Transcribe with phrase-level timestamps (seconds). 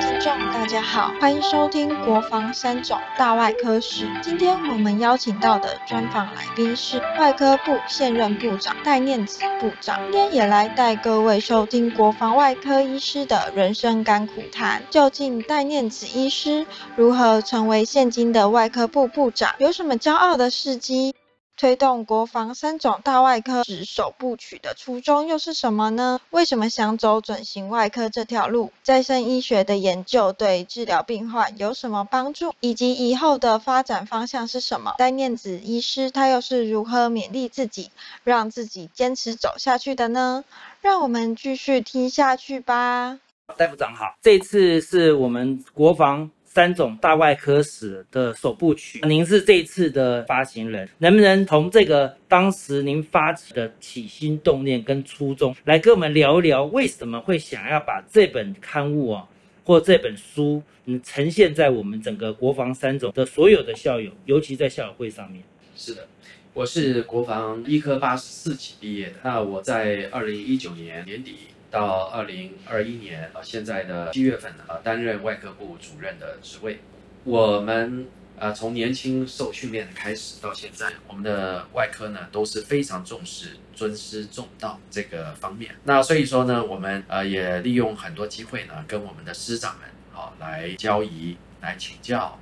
[0.00, 4.06] 听众，大家好，欢迎收听《国防三种大外科史》。
[4.22, 14.82] 今天我们邀请到的专访来宾是外科部现任部长戴念子部长，今天也来带各位收听国防外科医师的人生甘苦谈。
[14.88, 19.54] 究竟戴念子医师如何成为现今的外科部部长？
[19.58, 21.14] 有什么骄傲的事迹？
[21.60, 26.18] 推动国防三种大外科史首部曲的初衷又是什么呢？
[26.30, 28.72] 为什么想走准型外科这条路？
[28.82, 32.54] 再生医学的研究对治疗病患有什么帮助？
[32.60, 34.94] 以及以后的发展方向是什么？
[34.96, 37.90] 戴念子医师他又是如何勉励自己，
[38.24, 40.44] 让自己坚持走下去的呢？
[40.80, 43.20] 让我们继续听下去吧。
[43.58, 46.30] 大夫长好，这次是我们国防。
[46.60, 59.26] 三种大外科史的首部曲，您是这次的发行人，能不能从这个当时您发起的起心动念跟初衷，来跟我们聊一聊，为什么会想要把这本刊物啊，
[59.64, 65.42] 或这本书，嗯，呈现在我们整个国防三种的所有的校友，尤其在校友会上面？
[65.74, 66.06] 是的，
[66.52, 71.36] 我是国防医科八十四期毕业的，那我在二零一九年年底。
[71.70, 76.80] 到二零二一年啊，现在的七月份呢，啊，担任外科部主任的职位。
[77.22, 85.76] 我们啊，从年轻受训练开始到现在，我们的外科呢都是非常重视尊师重道这个方面。
[85.84, 92.38] 那所以说呢，我们呃也利用很多机会呢，跟我们的师长们啊来交谊、来请教。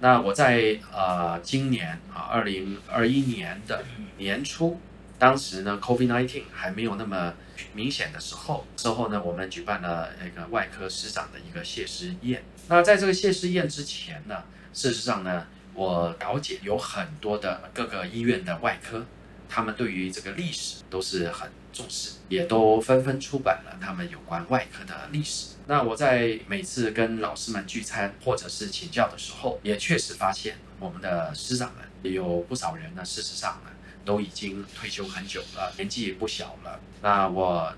[0.00, 3.82] 那我在呃今年啊，二零二一年的
[4.18, 4.78] 年初。
[5.18, 7.34] 当时呢，COVID-19 还没有那么
[7.74, 12.44] 明显的时候，之后呢，我们举办了那个外科师长的一个谢师宴。
[12.68, 19.04] 那在这个谢师宴之前呢，事实上呢，我了解有很多的各个医院的外科，
[19.48, 25.56] 他们对于这个历史都是很重视，也都纷纷出版了他们有关外科的历史。
[25.66, 33.70] 那我在每次跟老师们聚餐或者是请教的时候，也确实发现我们的师长们有不少人呢，事实上呢。
[34.08, 36.80] 都已经退休很久了，年纪也不小了。
[37.02, 37.70] 那我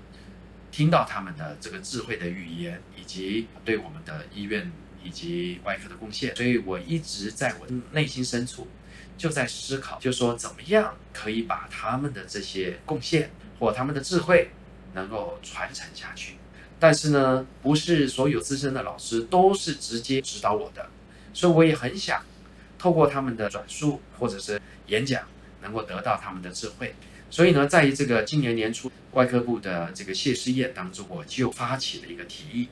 [0.71, 4.71] 听到他们的这个智慧的语言，以及对我们的医院
[5.03, 8.65] 以及外科的贡献，所以我一直在我内心深处
[9.17, 14.51] 就在思考，就说怎么样可以把他们的这些贡献或他们的智慧
[14.93, 16.37] 能够传承下去。
[16.79, 20.89] 但是呢，不是所有资深的老师都是直接指导我的，
[21.33, 22.23] 所以我也很想
[22.79, 25.27] 透过他们的转述或者是演讲。
[25.61, 26.95] 能够得到他们的智慧，
[27.29, 32.69] 所以呢，在这个今年年初外科部的这个谢师宴当中，我就发起了一个提议。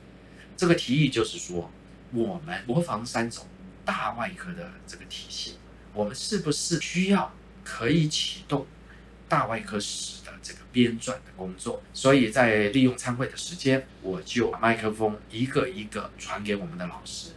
[0.56, 1.70] 这个提议就是说，
[2.12, 3.46] 我们国防三种
[3.84, 5.56] 大外科的这个体系，
[5.94, 7.32] 我们是不是需要
[7.64, 8.66] 可以启动
[9.28, 11.82] 大外科史的这个编撰的工作？
[11.94, 17.30] 所以在利用参会的时间，我就把麦克风一个一个传给我们的老师，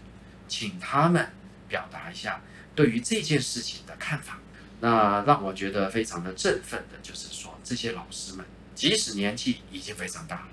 [0.47, 1.30] 请他们
[1.70, 2.41] 表达一下
[2.75, 4.40] 对于这件事情的看法。
[4.83, 8.45] 那让我觉得非常的振奋的，就是说这些老师们，
[8.75, 10.47] 即使年纪已经非常大了，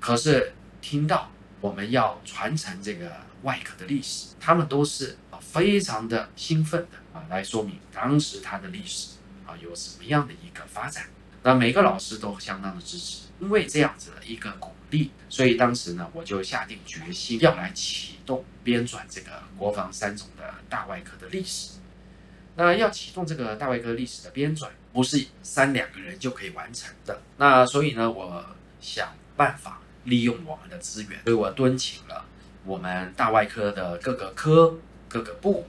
[0.00, 9.16] 可是听到我们要传承这个外科的历史，他们都是非常的兴奋的啊，来说明当时他的历史
[9.46, 11.04] 啊有什么样的一个发展。
[11.42, 21.72] 那每个老师都相当的支持，因为这样子的一个鼓励，所以当时呢，我就下定决心要来启动编纂这个国防三种的大外科的历史。
[22.56, 27.20] 那要启动这个大外科历史的编纂，不是三两个人就可以完成的。
[27.36, 28.44] 那所以呢，我
[28.80, 32.24] 想办法利用我们的资源，所以我敦请了
[32.64, 35.66] 我们大外科的各个科、各个部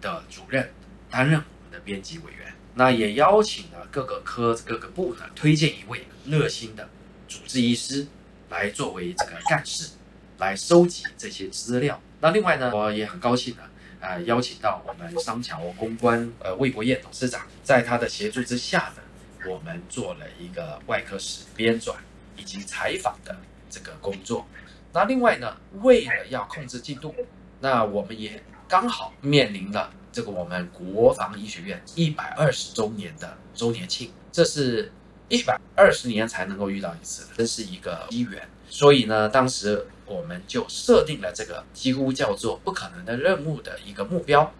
[0.00, 0.72] 的主任
[1.10, 2.54] 担任我们的编辑委员。
[2.74, 6.88] 那也邀请了各个科、各个部呢，推荐一位热心的
[7.28, 8.06] 主治医师
[8.48, 9.90] 来作为这个干事，
[10.38, 12.00] 来收集这些资料。
[12.20, 13.62] 那另外呢，我也很高兴呢。
[14.00, 19.02] 呃，邀请到我们商桥公关呃魏国燕董事长，在他的协助之下呢，
[19.46, 21.94] 我们做了一个外科史编纂
[22.34, 23.36] 以及采访的
[23.68, 24.46] 这个工作。
[24.94, 27.14] 那另外呢，为了要控制进度，
[27.60, 34.90] 那我们也刚好面临了这个我们国防医学院一百二十周年的周年庆，这是
[35.28, 38.48] 一百二十年才能够遇到一次，真是一个机缘。
[38.66, 39.86] 所以呢，当时。
[40.10, 44.52] 我们就设定了这个几乎叫做不可能的任务的一个目标。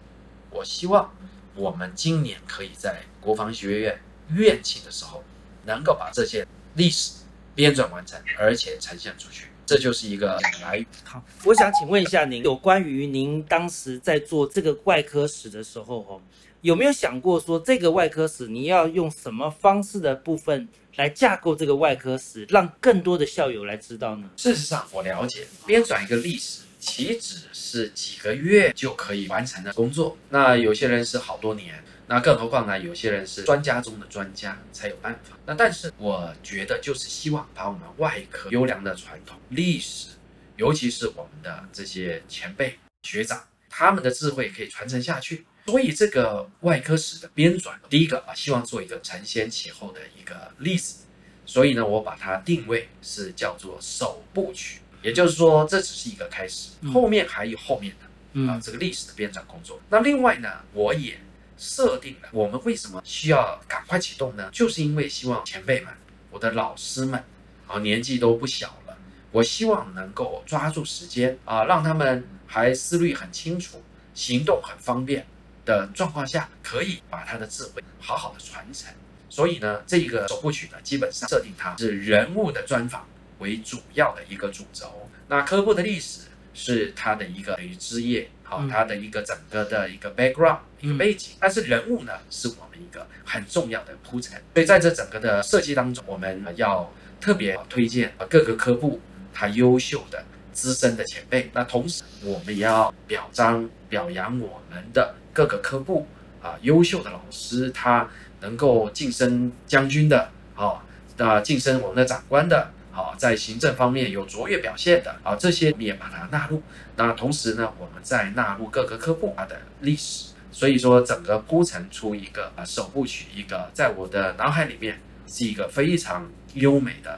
[0.49, 1.13] 我希望
[1.55, 5.21] 我们今年可以在国防学院院庆的时候，
[5.65, 9.47] 能够把这些历史编纂完成，而且呈现出去。
[9.65, 10.85] 这就是一个来。
[11.03, 16.17] 好，我想请问一下您，有关于您当时在做这个外科史的时候，哈，
[16.61, 20.69] 有没有想过说这个外科史你要用什么方式的部分？
[20.95, 24.29] 来架构这个外科史，让更多的校友来知道呢。
[24.37, 30.17] 事实上，我了解编纂一个历史，岂止是几个月就可以完成的工作？
[30.29, 32.77] 那有些人是好多年，那更何况呢？
[32.79, 35.37] 有些人是专家中的专家才有办法。
[35.45, 40.09] 那但是我觉得就是希望把我们外科优良的传统历史，
[40.57, 45.45] 尤其是我们的这些前辈学长，他们的智慧可以传承下去。
[45.65, 51.05] 所以这个外科史的编纂，第一个啊，希望做一个承先启后的一个例子。
[51.45, 54.79] 所以呢，我把它定位是叫做首部曲。
[55.01, 59.79] 也就是说，这只是一个开始，后面还有后面的啊，这个历史的编纂工作。
[59.89, 61.19] 那另外呢，我也
[61.57, 64.49] 设定了，我们为什么需要赶快启动呢？
[64.51, 65.91] 就是因为希望前辈们、
[66.29, 67.23] 我的老师们
[67.65, 68.97] 啊，年纪都不小了，
[69.31, 73.81] 我希望能够抓住时间啊，让他们还思虑很清楚、
[74.13, 75.25] 行动很方便
[75.65, 78.93] 的状况下，可以把他的智慧好好的传承。
[79.29, 83.05] 所以呢，这个首部曲呢，基本上设定它是人物的专访。
[83.39, 99.01] 为主要的一个主轴，那科布的历史是他的一个等于枝叶，好，他的一个整个的一个 background 一个背景，但是人物呢是我们一个很重要的铺陈，所以在这整个的设计当中，我们要特别推荐各个科部
[99.33, 100.23] 他优秀的
[100.53, 106.07] 资深的前辈，那同时我们也要表彰表扬我们的各个科部
[106.41, 108.09] 啊优秀的老师，他
[108.41, 110.83] 能够晋升将军的，啊，
[111.17, 112.71] 那晋升我们的长官的。
[112.93, 116.61] 啊，在行政方面有卓越表现的啊，这些你也把它纳入。
[116.97, 127.17] 那同时呢，我们再纳入各个科部它的历史，所以说整个铺陈出一个啊首部曲，一个在我的脑海里面是一个非常优美的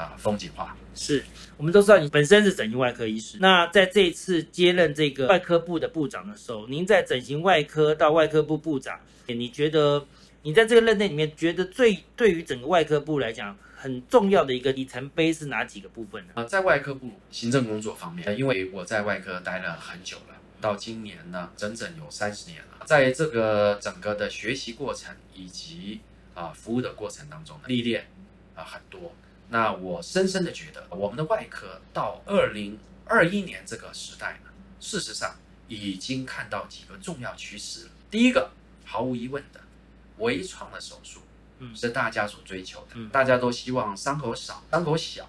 [0.00, 0.76] 啊风景画。
[0.94, 1.22] 是
[1.56, 10.06] 我们都知道你本身是整形外科医师，那在这一次接任这个外科部的部长的时候，您在整形外科到外科部部长，你觉得
[10.42, 13.56] 你在这个任内里面觉得最对于整个外科部来讲？
[13.82, 16.32] 很重要的一个里程碑是哪几个部分呢？
[16.34, 22.84] 呃，在外科部行政工作方面，因为我在外科待了很久了，到今年呢，整整有三十年了。
[22.84, 26.00] 在这个整个的学习过程以及
[26.34, 28.06] 啊服务的过程当中，历练
[28.54, 29.14] 啊很多。
[29.50, 34.50] 那我深深的觉得，我们的外科到二零二一年这个时代呢，
[34.80, 35.36] 事实上
[35.68, 37.90] 已经看到几个重要趋势了。
[38.10, 38.50] 第一个，
[38.84, 39.60] 毫无疑问的，
[40.18, 41.20] 微创的手术。
[41.74, 45.28] 是大家所追求的，大家都希望伤口少、伤口小，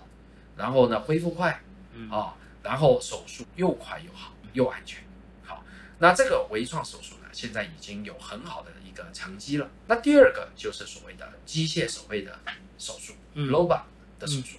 [0.55, 1.61] 然后呢恢复快，
[2.09, 2.33] 啊，
[2.63, 5.03] 然后手术又快又好又安全。
[5.43, 5.61] 好，
[5.99, 9.69] 那这个微创手术呢，现在已经有很好的一个成绩了。
[9.87, 12.39] 那第二个就是所谓的机械手背的
[12.77, 13.67] 手术 l o
[14.21, 14.57] 的手术，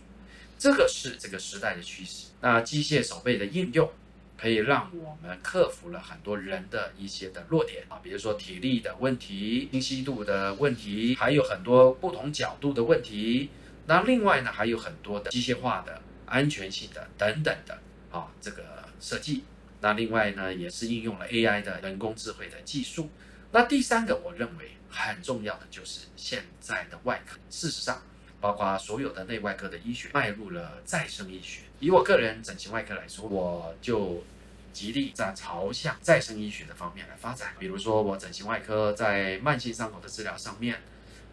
[0.59, 2.27] 这个是这个时代的趋势。
[2.43, 3.91] 那机械手背的应用。
[4.35, 13.51] 可以让我们克服了很多人的一些的弱点啊，比如说体力的问题、清晰度的问题，还有很多不同角度的问题。
[13.87, 17.79] 那另外呢，还有很多的机械化的、安全性的等等的
[18.11, 18.65] 啊，这个
[18.99, 19.45] 设计。
[19.81, 23.11] 那另外呢，也是应用了 AI 的人工智慧的技术。
[23.53, 28.03] 那第三个，我认为很重要的就是现在的外科，事实上，
[28.43, 31.63] 包括所有的内外科的医学迈入了再生医学。
[31.79, 34.25] 以我个人整形外科来说，我就
[34.73, 37.55] 极力在朝向再生医学的方面来发展。
[37.61, 40.81] 比如说，我整形外科在慢性伤口的治疗上面，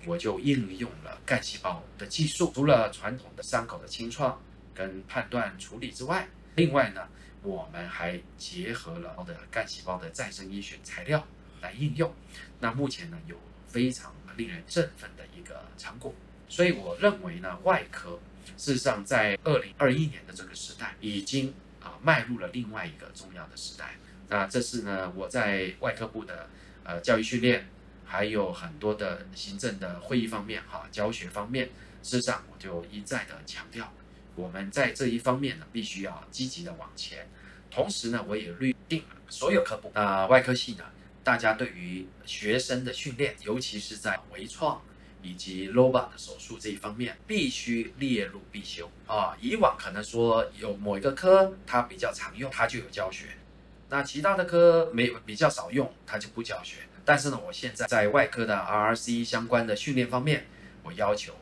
[0.06, 2.52] 我就应用了干细胞的技术。
[2.54, 4.40] 除了传统的伤口的清创
[4.76, 7.08] 跟判断处理之外，另外呢，
[7.42, 11.26] 我们还结合了的干细胞的再生医学材料
[11.60, 12.14] 来应用。
[12.60, 13.36] 那目前呢，有
[13.68, 16.14] 非常令人振奋的一个成果。
[16.50, 18.20] 所以我认为呢，外科。
[18.58, 23.96] 事实上，在二零二一年的这个时代，已经啊迈入了另外一个重要的时代。
[24.28, 26.50] 那这是呢，我在外科部的
[26.84, 27.70] 呃教育训练，
[28.04, 31.68] 还有很多的行政的会议方面，哈，教学方面，
[32.04, 33.94] 事实上我就一再的强调，
[34.36, 37.30] 我们在这一方面呢，必须要积极的往前。
[37.72, 40.84] 同时呢，我也律定了所有科部啊，外科系呢，
[41.24, 44.82] 大家对于学生的训练，尤其是在微创。
[45.22, 49.38] 以及 l o b a 的手术这一方面必须列入必修啊。
[49.42, 53.26] 以往可能说有某一个科它比较常用，它就有教学；
[53.90, 56.78] 那其他的科没比较少用，它就不教学。
[57.04, 60.46] 但是呢，我现在在外科的 RRC 相关的训练方面，
[60.84, 61.34] 我要求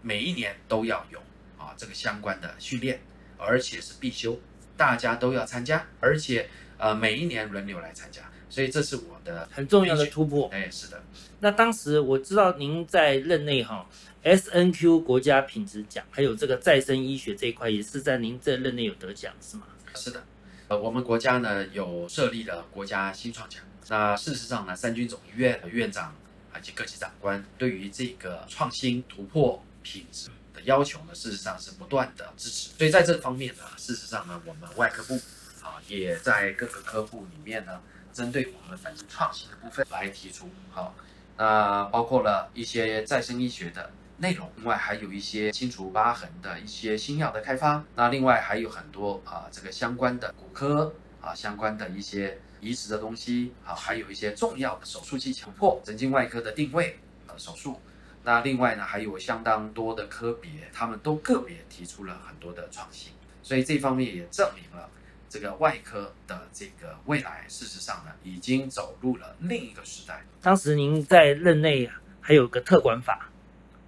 [0.00, 1.20] 每一年都要有
[1.56, 3.00] 啊这个相关的训练，
[3.38, 4.40] 而且是必修，
[4.76, 8.31] 大家都要参加，而且呃每一年轮流来参加。
[8.52, 10.46] 所以这是我的很重要的突破。
[10.52, 11.02] 哎，是的。
[11.40, 13.88] 那当时我知道您在任内哈
[14.22, 19.62] ，S N Q 国家品质奖，还有这个再生医学这一块，也是在您这任内有得奖是吗？
[19.94, 20.22] 是的。
[20.68, 23.62] 呃，我们国家呢有设立了国家新创奖。
[23.88, 26.14] 那事实上呢，三军总医院的院长
[26.54, 32.68] 以及各级长官对于这个创新突破品质的要求呢，事实上是不断的支持。
[32.76, 35.14] 所以在这方面呢，事实上呢，我们外科部
[35.62, 37.80] 啊，也在各个科部里面呢，
[38.12, 40.48] 针对我们本身创新的部分来提出。
[40.70, 40.94] 好，
[41.36, 47.82] 那包括了一些再生医学的内容，另外还有一些清除疤痕的一些新药的开发。
[47.96, 57.80] 那另外还有很多啊，这个相关的骨科啊，相关的一些移植的东西啊，还有一些重要的手术技巧突破，神经外科的定位呃手术。
[58.24, 64.88] 那另外呢，还有相当多的科别，他们都个别提出了很多的创新，所以这方面也证明了
[65.32, 70.22] 这个外科的这个未来，事实上呢，已经走入了另一个时代。
[70.42, 73.30] 当时您在任内还有个特管法，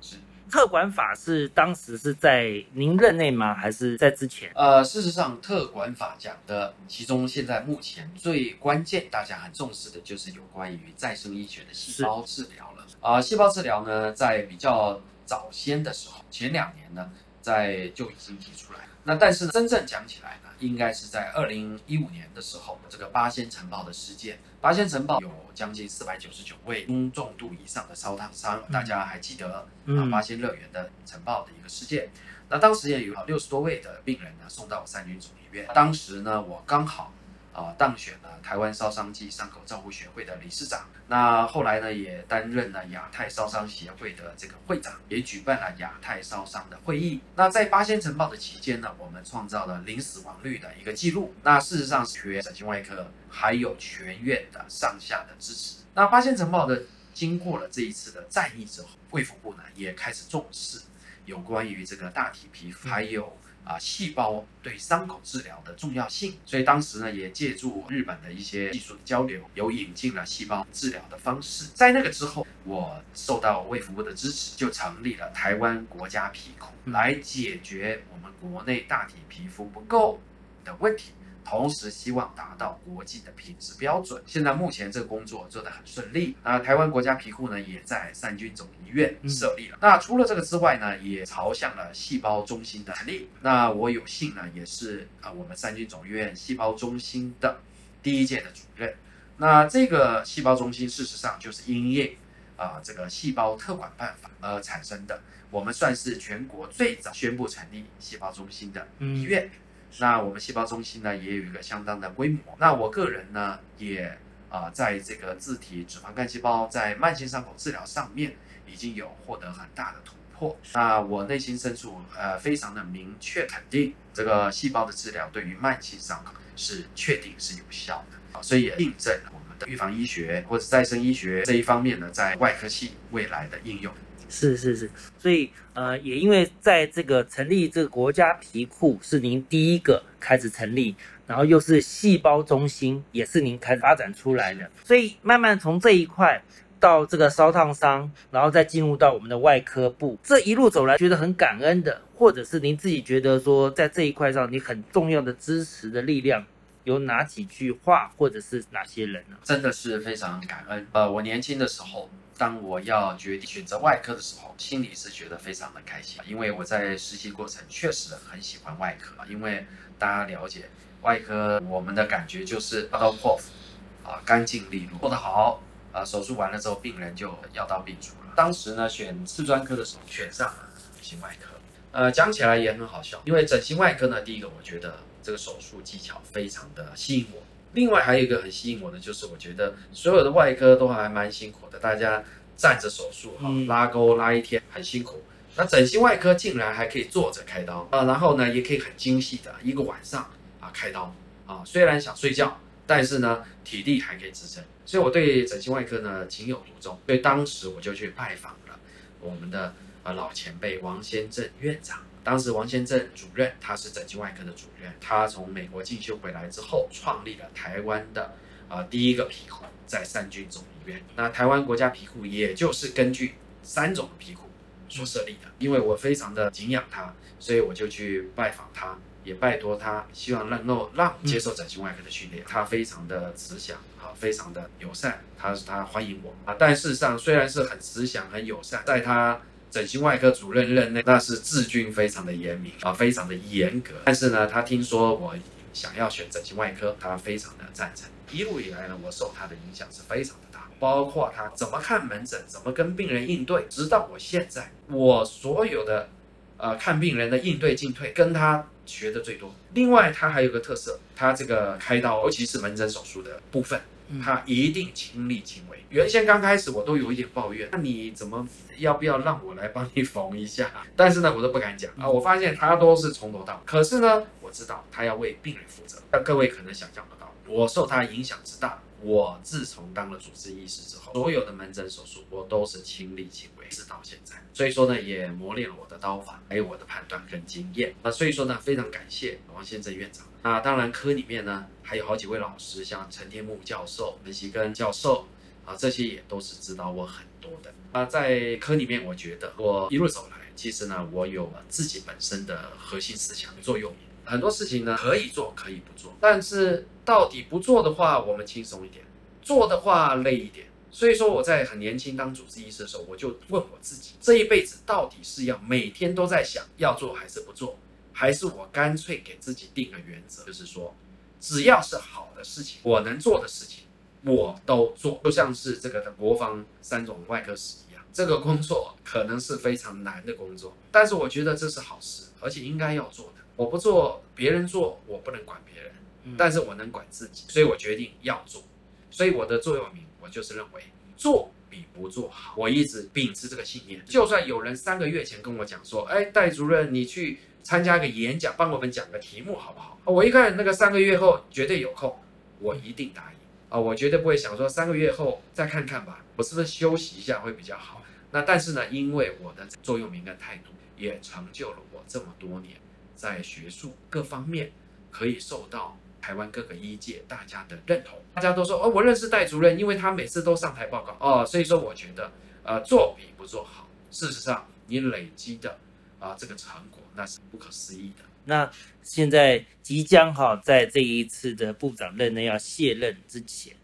[0.01, 0.17] 是
[0.51, 3.53] 特管法是当时是在您任内吗？
[3.55, 4.51] 还是在之前？
[4.55, 12.87] 呃，事实上，特管法讲的，其中现在目前最关键，大家很重视的就是有关于再生医学的细胞治疗了。
[13.03, 17.11] 啊、细胞治疗呢，在比较早先的时候，前两年呢，
[17.43, 18.79] 在就已经提出来。
[19.07, 24.39] 那但是真正讲起来呢，应该是在二零一五年的时候，这个八仙城堡的事件。
[24.61, 32.11] 八仙城堡有将近四百九十九位中重度以上的烧烫伤，大家还记得啊嗯八仙乐园的城堡的一个事件。
[32.49, 35.67] 那当时也有六十多位的病人呢送到三军总医院。
[35.75, 37.13] 当时呢，我刚好
[37.55, 40.85] 啊、当选了台湾烧伤暨伤口照护学会的理事长。
[41.07, 47.21] 那后来呢，也担任了亚太烧伤协会的这个会长，也举办了亚太烧伤的会议。
[47.37, 51.33] 那在八仙城堡的期间呢，我们创造了零死亡率的一个记录。
[51.43, 55.77] 那事实上是全整形外科还有全院的上下的支持。
[55.95, 56.83] 那八仙城堡的
[57.13, 60.81] 经过了这一次的战役之后，卫福部呢也开始重视
[61.27, 71.67] 有关于这个大体皮肤还有啊细胞对伤口治疗的重要性，所以当时呢也借助日本的一些技术的交流，有引进了细胞治疗的方式。
[71.75, 80.21] 在那个之后，我受到卫福部的支持，就成立了台湾国家皮库，来解决我们国内大体皮肤不够
[80.65, 81.13] 的问题。
[81.45, 84.23] 同时希望达到国际的品质标准。
[84.27, 86.35] 现在目前这个工作做得很顺利。
[86.43, 89.79] 那台湾国家皮库呢，也在三军总医院设立了。
[89.81, 93.29] 那除了这个之外呢，也朝向了细胞中心的成立。
[93.43, 97.61] 那我有幸呢，也是啊我们三军总医院细胞中心的
[98.03, 98.95] 第一届的主任。
[99.37, 102.17] 那这个细胞中心事实上就是因应
[102.57, 105.21] 啊这个细胞特管办法而产生的。
[105.51, 109.51] 我们算是全国最早宣布成立细胞中心的医院。
[109.99, 112.57] 那我们细胞中心呢也有一个相当的规模。
[112.59, 114.19] 那我个人呢也
[114.51, 118.37] 啊、在这个自体脂肪干细胞在慢性伤口治疗上面
[118.69, 120.57] 已经有获得很大的突破。
[120.75, 133.93] 那我内心深处呃非常的明确肯定，这个细胞的治疗对于慢性伤口是确定是有效的，所以也印证了我们的预防医学或者再生医学这一方面呢，在外科系未来的应用。
[134.35, 140.95] 是是是，所以呃，也因为在这个成立这个国家皮库是您第一个开始成立，
[141.27, 146.43] 然后又是细胞中心也是您开始发展出来的，所以慢慢从这一块
[146.81, 156.45] 到这个烧烫伤，然后再进入到我们的外科部，这一路走来觉得很感恩的，或者是您自己觉得说在这一块上你很重要的支持的力量。
[156.85, 159.37] 有哪几句话，或者是哪些人呢？
[159.43, 160.87] 真的是非常感恩。
[160.93, 169.67] 呃，我年轻的时候，当我要决定选择外科的时候，心里是觉得非常的开心，因为我在实习过程确实很喜欢外科，因为
[169.99, 170.69] 大家了解
[171.03, 175.63] 外科，我们的感觉就是刀刀破斧，啊，干净利落，做得好，
[175.93, 178.33] 啊，手术完了之后，病人就药到病除了。
[178.37, 181.49] 当时呢，选次专科的时候，选上了整形外科。
[181.93, 192.23] 呃，讲起来也很好笑，因为整形外科呢，第一个我觉得这个手术技巧非常的吸引我，另外还有一个很吸引我的就是，我觉得所有的外科都还蛮辛苦的，大家
[192.55, 195.23] 站着手术哈嗯，拉钩拉一天很辛苦。
[195.57, 201.15] 那整形外科竟然还可以坐着开刀啊，然后呢也可以很精细的一个晚上啊开刀
[201.47, 208.79] 啊，虽然想睡觉，但是呢体力还可以支撑，所以我对整形外科呢情有独钟，所以当时我就去拜访了
[209.21, 212.01] 我们的呃老前辈王先正院长。
[212.25, 218.25] 当时王先正主任他是整形外科的主任，他从美国进修回来之后，创立了台湾的
[218.69, 221.03] 啊、呃第一个皮库，在三军总医院。
[221.17, 224.49] 那台湾国家皮库也就是根据三种皮库
[224.89, 225.49] 所设立的。
[225.59, 232.43] 因为我非常的敬仰他，所以我就去拜访他，也拜托他，希望能够让我接受整形外科的训练。
[232.47, 236.57] 他非常的慈祥啊，非常的友善，他他欢迎我啊。
[236.59, 239.41] 但事实上虽然是很慈祥、很友善，在他
[239.75, 243.91] 整形外科主任任内，那是治军非常的严明啊，非常的严格。
[244.05, 245.35] 但是呢，他听说我
[245.73, 248.09] 想要选整形外科，他非常的赞成。
[248.31, 256.09] 一路以来呢，我受他的影响是非常的大，包括他怎么看门诊，怎么跟病人应对，直到我现在，我所有的
[256.57, 259.53] 呃看病人的应对进退，跟他学的最多。
[259.73, 263.81] 另外，他还有个特色，他这个开刀，尤其是门诊手术的部分，
[264.23, 265.85] 它一定亲力亲为。
[265.91, 268.47] 原先刚开始我都有一点抱怨，那你怎么
[268.79, 270.71] 要不要让我来帮你缝一下？
[270.97, 272.09] 但是呢，我都不敢讲啊。
[272.09, 275.99] 我发现他都是从头到尾，可是呢，我知道他要为病人负责。
[276.13, 278.81] 那各位可能想象不到，我受他影响之大。
[279.01, 284.37] 我自从当了主治医师之后，所有的门诊手术我都是亲力亲为，直到现在。
[284.55, 287.93] 所以说呢，也磨练了我的刀法，还有我的判断跟经验。
[288.05, 290.25] 那所以说呢，非常感谢王先生院长。
[290.43, 295.27] 那当然科里面呢还有好几位老师，像陈天木教授、文习根教授
[295.67, 297.75] 啊，这些也都是指导我很多的。
[297.93, 303.99] 那，在科里面，我觉得我一路走来，其实呢，我有自己本身的核心思想座右铭。
[304.25, 309.05] 很多事情呢可以做，可以不做，但是到底不做的话，我们轻松一点；
[309.43, 310.67] 做的话累一点。
[310.95, 317.77] 所以说我在很年轻当主治医师的时候，我就问我自己：这一辈子到底是要每天都在想要做还是不做，
[318.13, 320.95] 还是我干脆给自己定个原则，就是说，
[321.41, 323.87] 只要是好的事情，我能做的事情，
[324.23, 325.21] 我都做。
[325.25, 333.43] 就像是这个的国防三种外科史一样，这个工作可能是非常难的工作，但是我觉得这是好事，而且应该要做的。
[333.57, 335.93] 我不做，别人做，我不能管别人，
[336.39, 338.63] 但是我能管自己，所以我决定要做。
[339.11, 340.83] 所以我的座右铭，我就是认为
[341.19, 342.55] 做比不做好。
[342.57, 349.99] 我一直秉持这个信念，就算有人三个月前跟我讲说，哎，戴主任，你去参加个演讲，帮我们讲个题目好不好？
[350.05, 352.19] 我一看那个三个月后绝对有空，
[352.59, 353.39] 我一定答应
[353.69, 353.79] 啊！
[353.79, 358.03] 我绝对不会想说三个月后再看看吧，我是不是休息一下会比较好？
[358.31, 362.77] 那但是呢，因为我的座右铭跟态度，也成就了我这么多年。
[363.15, 364.73] 在学术各方面
[365.11, 373.87] 可以受到台湾各个医界大家的认同，大家都说哦，我认识戴主任，因为他每次都上台报告哦，所以说我觉得呃做比不做好。
[374.11, 375.79] 事实上，你累积的
[376.19, 378.25] 啊这个成果那是不可思议的。
[378.47, 378.71] 那
[379.03, 383.77] 现在即将哈在这一次的部长任内要卸任之前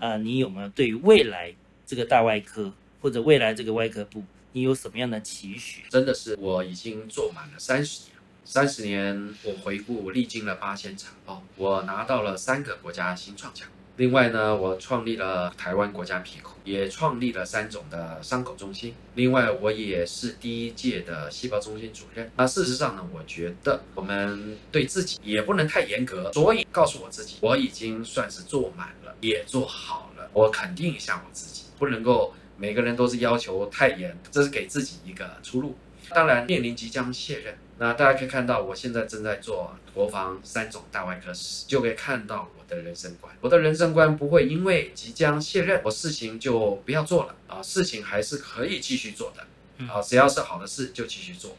[0.00, 1.54] 啊，你有没有对于未来
[1.86, 5.84] 这个大外科或者未来这个外科部，你有什么样的期许？
[5.88, 8.13] 真的是我已经做满了三十年。
[8.46, 13.66] 三十年，我回顾历经了八千场哦，我拿到了三个国家新创奖。
[13.96, 18.94] 另外呢，我创立了台湾国家皮口，也创立了三种的伤口中心。
[19.14, 22.30] 另外，我也是第一届的细胞中心主任。
[22.36, 30.28] 那事实上呢，我觉得我们对自己也不能太严格，所以告诉我自己，我已经算是做满了，也做好了。
[30.34, 35.74] 我肯定一下我自己，不能够每个人都是要求太严，这是给自己一个出路。
[36.10, 37.56] 当然，面临即将卸任。
[37.76, 43.34] 那大家可以看到，我现在正在做国防三种大外科史，就可以看到我的人生观。
[43.40, 51.56] 我的人生观不会因为即将卸任，我事情就不要做了啊，事情还是可以继续做的啊，只要是好的事就继续做。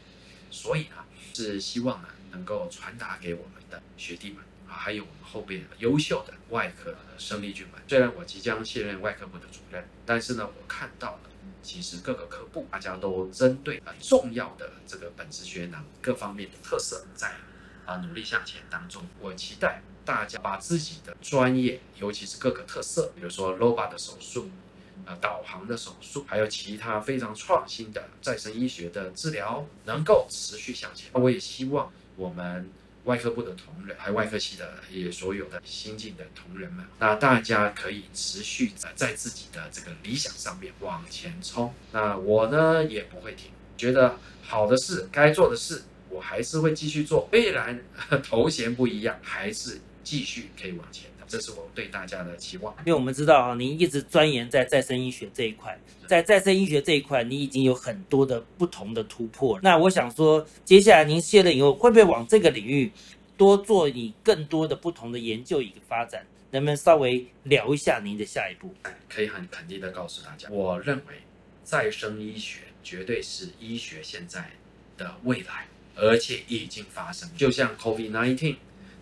[0.50, 7.80] 所以呢，是希望呢能够传达给我们的学弟们啊，还有我们后边优秀的外科生力军们。
[7.86, 11.20] 虽然我即将卸任外科部的主任，但是呢，我看到了。
[11.62, 17.32] 其实各个科部大家都针对很重要的这个本职学能各方面的特色，在
[17.84, 19.02] 啊努力向前当中。
[19.20, 24.48] 我期待大家把自己的专业，尤其是各个特色，比如说 LOBA 的手术，
[25.04, 31.10] 呃导航的手术，还有其他非常创新的再生医学的治疗，能够持续向前。
[31.12, 32.70] 我也希望我们。
[33.06, 41.72] 外科部的同仁，还有外科系的也所有的新进的同仁们，那大家可以持续在在自己的这个理想上面往前冲。
[41.92, 47.28] 那我呢也不会停，觉得好的事、该做的事，我还是会继续做。
[47.32, 47.80] 虽然
[48.22, 51.08] 头衔不一样，还是继续可以往前。
[51.28, 59.58] 这是我对大家的期望，因为我们知道啊，您一直钻研在再生医学这一块，在再生医学这一块，你已经有很多的不同的突破。
[59.62, 62.92] 那我想说，接下来您卸任以后，会不会往这个领域
[63.36, 66.24] 多做你更多的不同的研究一个发展？
[66.52, 68.72] 能不能稍微聊一下您的下一步？
[69.08, 71.14] 可以很肯定的告诉大家，我认为
[71.64, 74.52] 再生医学绝对是医学现在
[74.96, 77.28] 的未来，而且已经发生。
[77.36, 78.56] 就像 COVID-19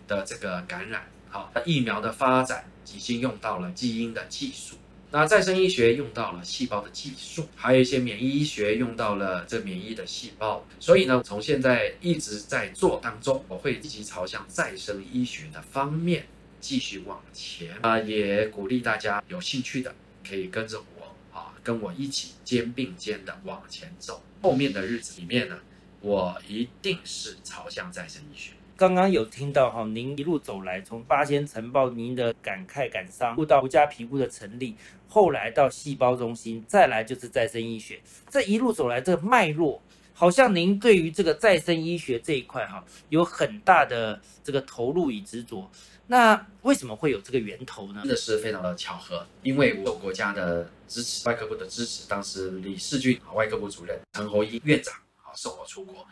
[0.07, 1.05] 的这个感染。
[1.35, 4.77] 好，疫苗的发展已经用到了基因的技术，
[5.11, 10.65] 那再生医学用到了细胞的技术，还有一些免疫医学用到了这免疫的细胞。
[10.79, 16.25] 所以呢，从现在一直在做当中，我会积极朝向再生医学的方面
[16.61, 19.93] 继续往前啊，也鼓励大家有兴趣的
[20.25, 24.23] 可以跟着我啊，跟我一起肩并肩的往前走。
[24.41, 25.59] 后面的日子里面呢，
[25.99, 28.53] 我一定是朝向再生医学。
[28.77, 34.75] 刚刚有听到哈，您一路走来，从八仙城报您的感慨感伤，到国家皮肤的成立，
[35.07, 39.81] 后来到细胞中心，再来就是再生医学，这一路走来这个脉络，
[40.13, 45.71] 好像您对于这个再生医学这一块哈，有很大的这个投入与执着。
[46.07, 48.01] 那为什么会有这个源头呢？
[48.01, 56.05] 真的是非常的巧合，因为我有国家的支持，外科部的支持，当时李世军外科部主任陈侯一院长啊送我出国。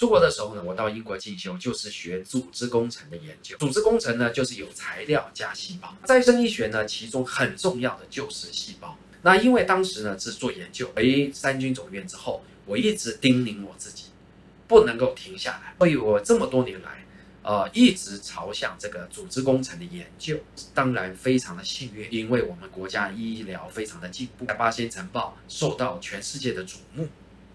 [0.00, 3.54] 出国的时候呢，我到英国进修，就是学组织工程的研究。
[3.58, 5.94] 组织工程呢，就是有材料加细胞。
[6.06, 8.96] 再生医学呢，其中很重要的就是细胞。
[9.20, 14.04] 那因为当时呢是做研究，回三军总院之后，我一直叮咛我自己，
[14.66, 15.74] 不能够停下来。
[15.78, 17.04] 所以我这么多年来。
[17.42, 20.38] 呃，一直朝向这个组织工程的研究，
[20.74, 27.08] 当然非常的幸运，因为我们国家医疗非常的进步，在八仙城报受到全世界的瞩目，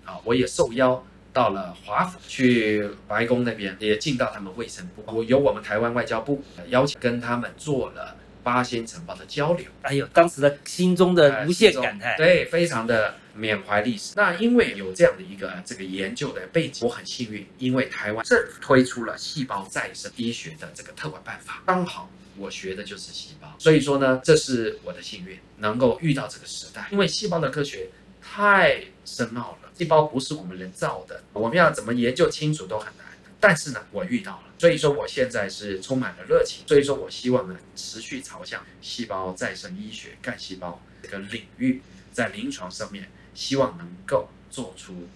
[0.03, 1.03] 啊，我也受邀
[1.35, 13.15] 到了华府去白宫那边，也进到他们卫生部，我由我们台湾外交部邀请跟他们做了八仙城堡的交流，哎呦，当时的心中的无限感叹，对，非常的。
[13.37, 26.87] 缅怀历史，那因为有这样的一个这个研究的背景，我很幸运，因为台湾政府推出了细胞再生医学的这个特管办法，刚好我学的就是细胞，所以说呢，这是我的幸运，能够遇到这个时代。
[26.93, 27.89] 因为细胞的科学
[28.35, 33.05] 太深奥了，细胞不是我们人造的，我们要怎么研究清楚都很难。
[33.39, 43.09] 但是呢，我遇到了，所以说我现在是充满了热情，所以说我希望呢，持续朝向细胞再生医学、干细胞这个领域，在临床上面。
[43.33, 45.09] 希望能够做出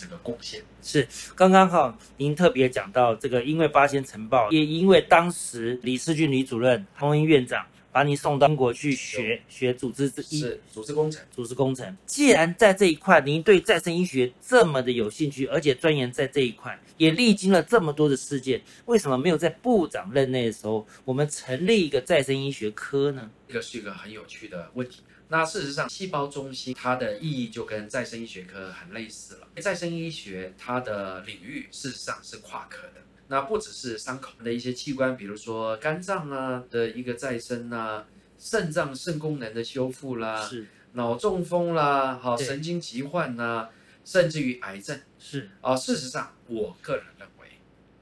[0.00, 0.62] 这个贡献。
[0.82, 11.94] 是刚刚好，您特别讲到这个，因为八仙晨报，也因为当时李世俊李主任、汤英院长把你送到英国去学学组织医，是组织工程，组织工程。
[12.06, 23.28] 既然在这一块您对再生医学这么的有兴趣，而且钻研在这一块，也历经了这么多的事件，为什么没有在部长任内的时候，我们成立一个再生医学科呢？
[23.48, 25.02] 这个是一个很有趣的问题。
[25.32, 29.46] 那事实上，细胞中心它的意义就跟再生医学科很类似了。
[29.60, 38.04] 再生医学它的领域事实上是跨科的，那不只是伤口的一些器官，比如说肝脏啊的一个再生啊，
[38.38, 43.68] 肾脏肾功能的修复啦，是脑中风啦，好神经疾患呐，
[44.04, 45.76] 甚至于癌症是啊。
[45.76, 47.46] 事实上，我个人认为，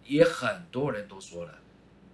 [0.06, 1.58] 也很多人都说了，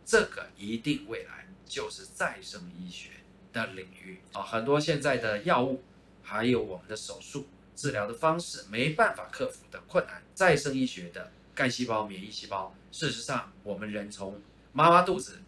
[0.04, 3.10] 这个一定未来就是再生医学。
[3.54, 5.82] 的领域啊，很多现在的药物，
[6.22, 10.22] 还有我们的手术治疗的方式，没办法克服的困难。
[10.34, 15.40] 再生医学的干细胞、免疫细胞，事实上，我们人从妈妈肚子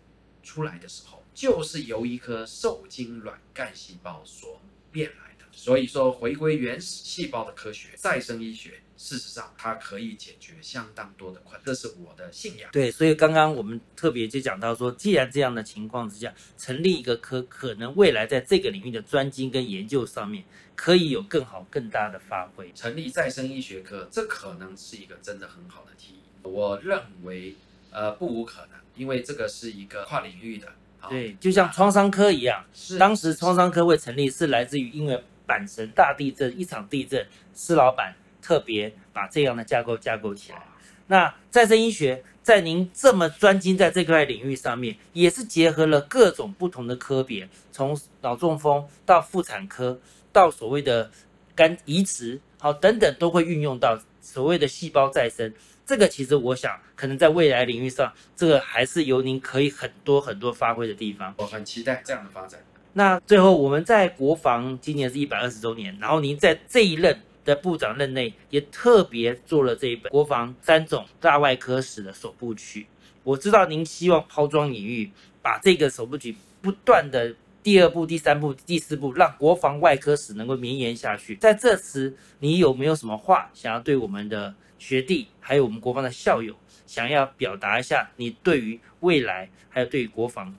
[0.42, 4.60] 出来的时候，就是由一颗受精卵干细胞所
[4.92, 5.25] 变来。
[5.56, 8.74] 所以说，回归原始细胞的科学，再生医学。
[8.98, 12.70] 事实上，它可以解决相当多的困难，这是我的信仰。
[12.72, 22.70] 对，所以刚刚我们特别就讲到说，既然这样的情况之下，成立一个科，可能未来在这个领域的专精跟研究上面，可以有更好、更大的发挥。
[22.74, 26.20] 成立再生医学科，这可能是一个真的很好的提议。
[26.42, 27.54] 我认为，
[27.90, 30.68] 呃，不无可能，因为这个是一个跨领域的。
[31.08, 32.64] 对，就像创伤科一样，
[32.98, 38.14] 当时创伤科会成立，是来自于因为阪神大地震一场地震，施老板。
[38.42, 40.62] 特别把这样的架构架构起来。
[41.08, 50.00] 那再生医学在您这么专精在这块领域上面，也是结合了各种不同的科别，从脑中风到妇产科，
[50.32, 51.10] 到所谓的
[51.56, 55.52] 肝移植，好等等，都会运用到所谓的细胞再生。
[55.84, 61.34] 这个其实我想，可能在未来领域上，这个还是由您可以很多很多发挥的地方。
[61.38, 62.60] 我很期待这样的发展。
[62.96, 67.20] 那最后我们在国防今年是一百二十周年，然后您在这一任。
[67.46, 72.88] 的部长任内也特别做了这一本《国防三种大外科史》的首部曲。
[73.22, 77.32] 我知道您希望抛砖引玉，把这个首部曲不断的
[77.62, 81.36] 第二部、第三部、第四部，让国防外科史能够绵延下去。
[81.36, 86.52] 在这时，你有没有什么话想要对我们的学弟，还有我们国防的校友，
[86.84, 90.52] 想要表达一下你对于未来，还有对于国防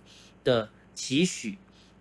[0.45, 1.57] 的期许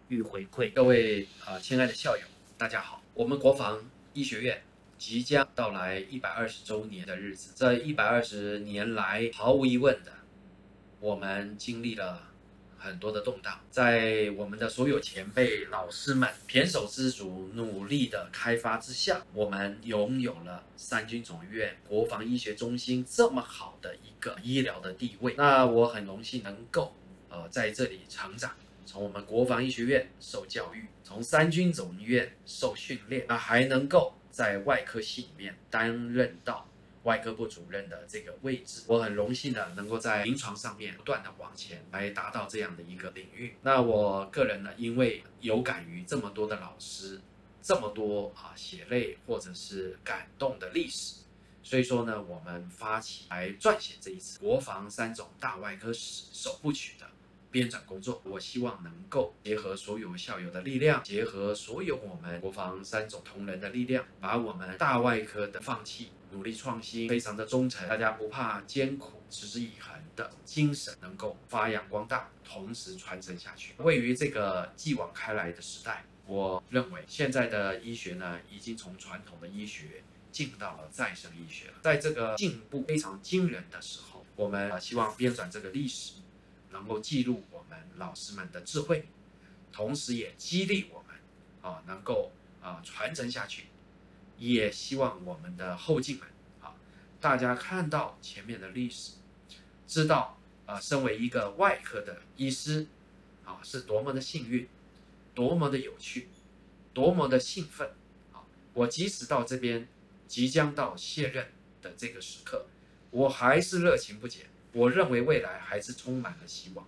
[0.09, 0.73] 与回馈？
[0.73, 2.23] 各位啊，亲爱的校友，
[2.57, 4.63] 大家好，我们国防医学院。
[4.99, 10.13] 即将到来一百二十周年的日子，这一百二十年来，毫无疑问的，
[11.01, 12.23] 我们经历了
[12.79, 13.61] 很多的动荡。
[13.71, 25.35] 在我们的所有前辈老师们胼手知足、努力的开发之下，我们拥有了三军总医院国防医学中心这么好的一个医疗的地位。
[25.37, 26.97] 那我很荣幸能够
[27.29, 28.51] 呃在这里成长，
[28.87, 34.15] 从我们国防医学院受教育，从三军总医院受训练，那还能够。
[34.29, 36.69] 在外科系里面担任到
[37.05, 43.57] 外科部主任的这个位置，我很荣幸的能够在临床上面不断的往前来达到这样的一个领域。
[43.63, 47.19] 那我个人呢，因为有感于这么多的老师，
[47.63, 51.23] 这么多啊血泪或者是感动的历史，
[51.63, 57.07] 所以说呢，我们发起来撰写这一次国防三种大外科史首部曲的
[57.57, 58.21] 编纂工作。
[58.27, 73.73] 我希望能够结合所有校友的力量，结合所有我们国防三种同仁的力量，把我们大外科的放弃、努力创新、非常的忠诚，大家不怕艰苦、持之以恒的精神，能够发扬光大，同时传承下去。
[73.79, 80.03] 位于这个继往开来的时代，我认为现在的医学呢，已经从传统的医学。
[80.33, 86.13] 进到了再生医学，在这个进步非常惊人的时候，我们希望编纂这个历史，
[86.77, 89.07] 能够记录我们老师们的智慧，
[89.73, 91.17] 同时也激励我们
[91.63, 93.65] 啊能够啊传承下去，
[94.39, 96.29] 也希望我们的后进们
[96.61, 96.75] 啊
[97.21, 99.13] 大家看到前面的历史，
[99.87, 102.87] 知道啊身为一个外科的医师
[103.45, 104.69] 啊是多么的幸运，
[105.35, 106.29] 多么的有趣，
[106.93, 107.91] 多么的兴奋
[108.33, 108.45] 啊！
[108.75, 109.89] 我即使到这边。
[110.29, 112.67] 即将到卸任的这个时刻，
[113.13, 114.47] 我还是热情不减。
[114.77, 116.87] 我认为未来还是充满了希望，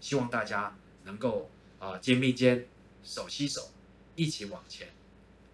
[0.00, 2.66] 希望大家能够啊肩并肩，
[3.04, 3.60] 手牵手，
[4.14, 4.88] 一起往前，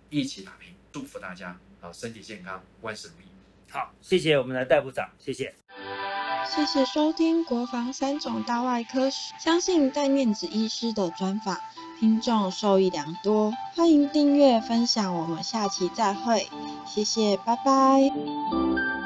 [0.09, 0.73] 一起打拼。
[0.93, 3.27] 祝福大家啊身体健康，万事如意。
[3.69, 5.53] 好，谢谢我们的戴部长，谢谢。
[6.49, 11.59] 谢谢收听国防三种大外科史，相信戴面子医师的专访。
[11.99, 16.49] 听众受益良多，欢迎订阅分享，我们下期再会，
[16.87, 19.02] 谢谢，拜拜。